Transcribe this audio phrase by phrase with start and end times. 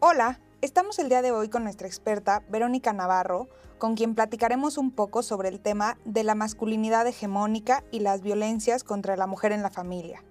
[0.00, 3.48] Hola, estamos el día de hoy con nuestra experta Verónica Navarro,
[3.78, 8.82] con quien platicaremos un poco sobre el tema de la masculinidad hegemónica y las violencias
[8.82, 10.24] contra la mujer en la familia.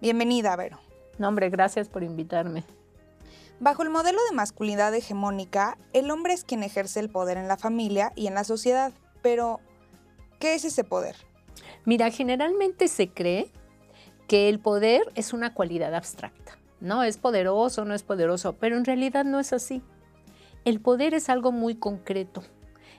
[0.00, 0.78] Bienvenida, Vero.
[1.18, 2.64] No, hombre, gracias por invitarme.
[3.60, 7.56] Bajo el modelo de masculinidad hegemónica, el hombre es quien ejerce el poder en la
[7.56, 8.92] familia y en la sociedad.
[9.22, 9.60] Pero,
[10.40, 11.16] ¿qué es ese poder?
[11.84, 13.50] Mira, generalmente se cree
[14.32, 16.56] que el poder es una cualidad abstracta.
[16.80, 19.82] No es poderoso, no es poderoso, pero en realidad no es así.
[20.64, 22.42] El poder es algo muy concreto.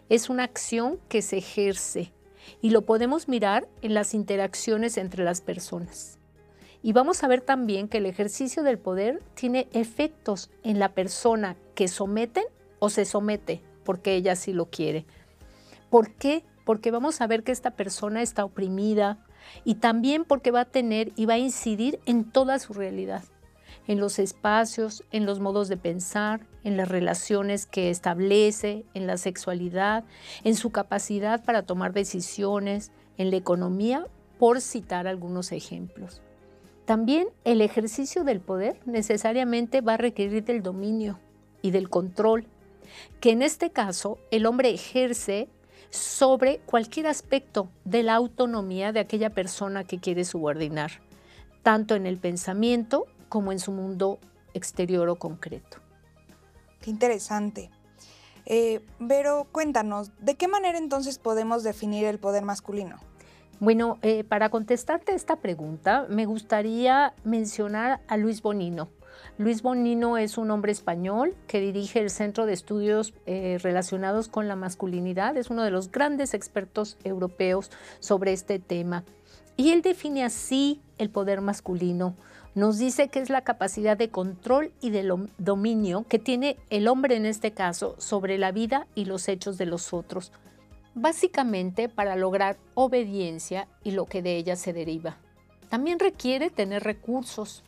[0.09, 2.13] Es una acción que se ejerce
[2.61, 6.20] y lo podemos mirar en las interacciones entre las personas.
[6.84, 11.58] Y vamos a ver también que el ejercicio del poder tiene efectos en la persona
[11.73, 12.44] que someten
[12.77, 15.08] o se somete, porque ella sí lo quiere.
[15.89, 16.45] ¿Por qué?
[16.63, 19.25] Porque vamos a ver que esta persona está oprimida
[19.63, 23.23] y también porque va a tener y va a incidir en toda su realidad
[23.88, 29.17] en los espacios, en los modos de pensar, en las relaciones que establece, en la
[29.17, 30.05] sexualidad,
[30.44, 34.08] en su capacidad para tomar decisiones, en la economía,
[34.39, 36.22] por citar algunos ejemplos.
[36.85, 41.19] También el ejercicio del poder necesariamente va a requerir del dominio
[41.61, 42.45] y del control,
[43.19, 45.47] que en este caso el hombre ejerce
[45.94, 50.91] sobre cualquier aspecto de la autonomía de aquella persona que quiere subordinar,
[51.61, 54.19] tanto en el pensamiento como en su mundo
[54.55, 55.77] exterior o concreto.
[56.81, 57.69] Qué interesante.
[58.45, 62.97] Eh, pero cuéntanos, ¿de qué manera entonces podemos definir el poder masculino?
[63.59, 68.89] Bueno, eh, para contestarte esta pregunta, me gustaría mencionar a Luis Bonino.
[69.38, 74.47] Luis Bonino es un hombre español que dirige el Centro de Estudios eh, Relacionados con
[74.47, 79.03] la Masculinidad, es uno de los grandes expertos europeos sobre este tema.
[79.56, 82.16] Y él define así el poder masculino
[82.56, 87.16] nos dice que es la capacidad de control y de dominio que tiene el hombre
[87.16, 90.31] en este caso sobre la vida y los hechos de los otros,
[90.94, 95.18] básicamente para lograr obediencia y lo que de ella se deriva.
[95.69, 97.63] También requiere tener recursos,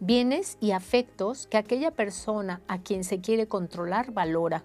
[0.00, 4.64] bienes y afectos que aquella persona a quien se quiere controlar valora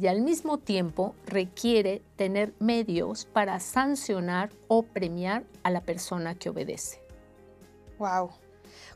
[0.00, 6.50] y al mismo tiempo requiere tener medios para sancionar o premiar a la persona que
[6.50, 7.00] obedece.
[7.98, 8.30] Wow,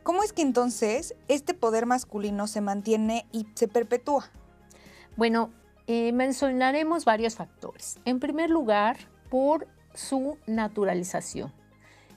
[0.02, 4.30] ¿Cómo es que entonces este poder masculino se mantiene y se perpetúa?
[5.16, 5.50] Bueno,
[5.86, 8.00] eh, mencionaremos varios factores.
[8.04, 8.96] En primer lugar,
[9.30, 11.52] por su naturalización.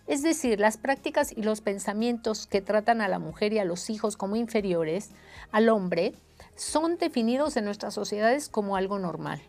[0.08, 3.90] Es decir, las prácticas y los pensamientos que tratan a la mujer y a los
[3.90, 5.10] hijos como inferiores
[5.52, 6.14] al hombre
[6.56, 9.42] son definidos en nuestras sociedades como algo normal.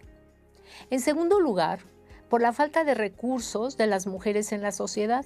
[0.91, 1.81] En segundo lugar,
[2.29, 5.25] por la falta de recursos de las mujeres en la sociedad.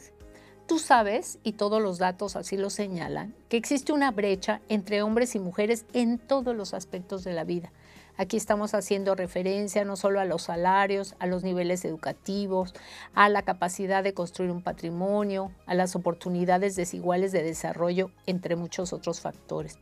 [0.66, 5.34] Tú sabes, y todos los datos así lo señalan, que existe una brecha entre hombres
[5.34, 7.72] y mujeres en todos los aspectos de la vida.
[8.20, 12.75] Aquí estamos haciendo referencia no solo a los salarios, a los niveles educativos,
[13.14, 18.92] a la capacidad de construir un patrimonio, a las oportunidades desiguales de desarrollo, entre muchos
[18.92, 19.78] otros factores.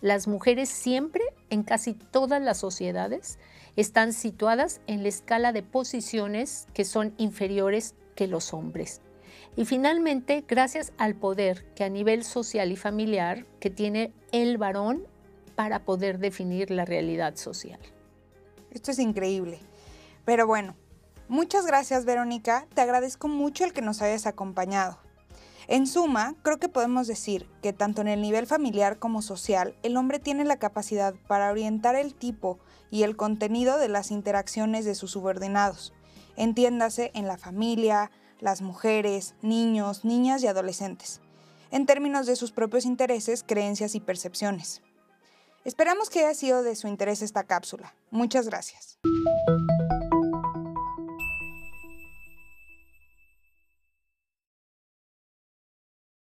[0.00, 3.38] Las mujeres siempre, en casi todas las sociedades,
[3.76, 9.02] están situadas en la escala de posiciones que son inferiores que los hombres.
[9.54, 15.06] Y finalmente, gracias al poder que a nivel social y familiar que tiene el varón
[15.56, 17.80] para poder definir la realidad social.
[18.70, 19.58] Esto es increíble.
[20.24, 20.76] Pero bueno,
[21.28, 24.98] muchas gracias Verónica, te agradezco mucho el que nos hayas acompañado.
[25.68, 29.96] En suma, creo que podemos decir que tanto en el nivel familiar como social, el
[29.96, 34.94] hombre tiene la capacidad para orientar el tipo y el contenido de las interacciones de
[34.94, 35.92] sus subordinados.
[36.36, 41.20] Entiéndase en la familia, las mujeres, niños, niñas y adolescentes,
[41.72, 44.82] en términos de sus propios intereses, creencias y percepciones.
[45.66, 47.92] Esperamos que haya sido de su interés esta cápsula.
[48.12, 49.00] Muchas gracias.